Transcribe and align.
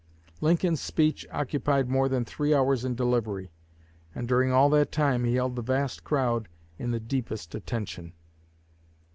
Lincoln's 0.41 0.81
speech 0.81 1.27
occupied 1.31 1.87
more 1.87 2.09
than 2.09 2.25
three 2.25 2.55
hours 2.55 2.83
in 2.83 2.95
delivery, 2.95 3.51
and 4.15 4.27
during 4.27 4.51
all 4.51 4.67
that 4.71 4.91
time 4.91 5.25
he 5.25 5.35
held 5.35 5.55
the 5.55 5.61
vast 5.61 6.03
crowd 6.03 6.49
in 6.79 6.89
the 6.89 6.99
deepest 6.99 7.53
attention." 7.53 8.13